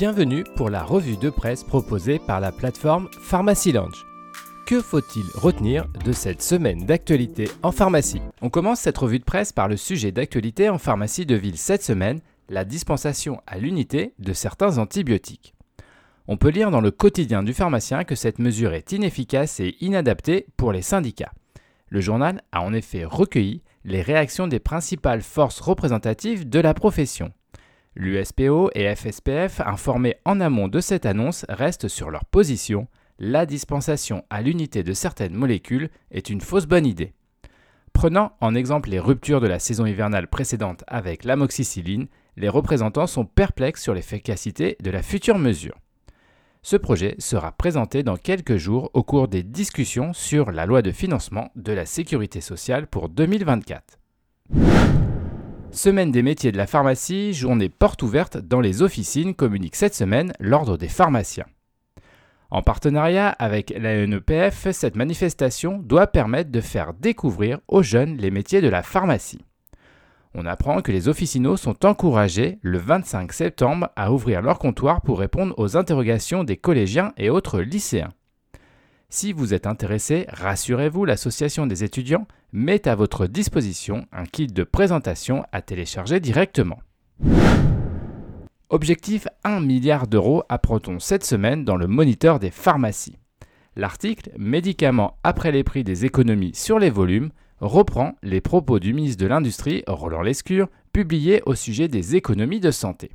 [0.00, 4.06] Bienvenue pour la revue de presse proposée par la plateforme Pharmacy Lounge.
[4.66, 8.22] Que faut-il retenir de cette semaine d'actualité en pharmacie?
[8.40, 11.82] On commence cette revue de presse par le sujet d'actualité en pharmacie de ville cette
[11.82, 15.52] semaine, la dispensation à l'unité de certains antibiotiques.
[16.28, 20.46] On peut lire dans le quotidien du pharmacien que cette mesure est inefficace et inadaptée
[20.56, 21.34] pour les syndicats.
[21.90, 27.34] Le journal a en effet recueilli les réactions des principales forces représentatives de la profession.
[27.96, 32.86] L'USPO et FSPF, informés en amont de cette annonce, restent sur leur position.
[33.18, 37.12] La dispensation à l'unité de certaines molécules est une fausse bonne idée.
[37.92, 43.26] Prenant en exemple les ruptures de la saison hivernale précédente avec l'amoxicilline, les représentants sont
[43.26, 45.76] perplexes sur l'efficacité de la future mesure.
[46.62, 50.92] Ce projet sera présenté dans quelques jours au cours des discussions sur la loi de
[50.92, 53.98] financement de la sécurité sociale pour 2024.
[55.82, 60.34] Semaine des métiers de la pharmacie, journée porte ouverte dans les officines, communique cette semaine
[60.38, 61.46] l'Ordre des pharmaciens.
[62.50, 68.30] En partenariat avec la NEPF, cette manifestation doit permettre de faire découvrir aux jeunes les
[68.30, 69.40] métiers de la pharmacie.
[70.34, 75.18] On apprend que les officinaux sont encouragés le 25 septembre à ouvrir leur comptoir pour
[75.18, 78.12] répondre aux interrogations des collégiens et autres lycéens.
[79.08, 84.64] Si vous êtes intéressé, rassurez-vous, l'association des étudiants met à votre disposition un kit de
[84.64, 86.78] présentation à télécharger directement.
[88.68, 93.18] Objectif 1 milliard d'euros apprend-on cette semaine dans le moniteur des pharmacies.
[93.76, 99.22] L'article Médicaments après les prix des économies sur les volumes reprend les propos du ministre
[99.22, 103.10] de l'Industrie, Roland Lescure, publiés au sujet des économies de santé.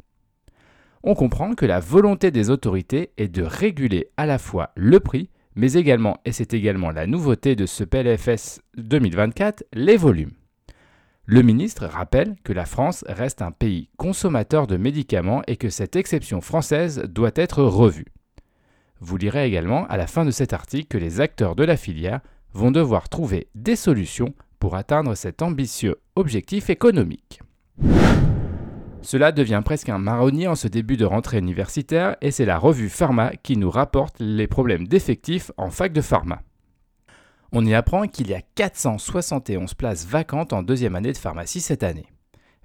[1.04, 5.30] On comprend que la volonté des autorités est de réguler à la fois le prix
[5.56, 10.34] mais également, et c'est également la nouveauté de ce PLFS 2024, les volumes.
[11.26, 15.96] Le ministre rappelle que la France reste un pays consommateur de médicaments et que cette
[15.96, 18.06] exception française doit être revue.
[19.00, 22.20] Vous lirez également à la fin de cet article que les acteurs de la filière
[22.54, 27.40] vont devoir trouver des solutions pour atteindre cet ambitieux objectif économique.
[29.06, 32.90] Cela devient presque un marronnier en ce début de rentrée universitaire et c'est la revue
[32.90, 36.42] Pharma qui nous rapporte les problèmes d'effectifs en fac de pharma.
[37.52, 41.84] On y apprend qu'il y a 471 places vacantes en deuxième année de pharmacie cette
[41.84, 42.08] année.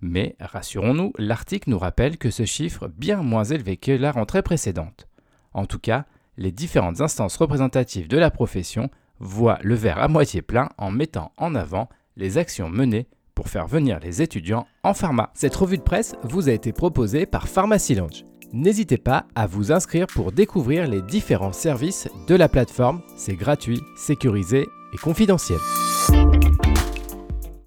[0.01, 4.41] Mais, rassurons-nous, l'article nous rappelle que ce chiffre est bien moins élevé que la rentrée
[4.41, 5.09] précédente.
[5.53, 6.07] En tout cas,
[6.39, 11.33] les différentes instances représentatives de la profession voient le verre à moitié plein en mettant
[11.37, 13.09] en avant les actions menées
[13.41, 15.31] pour faire venir les étudiants en pharma.
[15.33, 18.27] Cette revue de presse vous a été proposée par Pharmacy Lounge.
[18.53, 23.01] N'hésitez pas à vous inscrire pour découvrir les différents services de la plateforme.
[23.17, 25.59] C'est gratuit, sécurisé et confidentiel.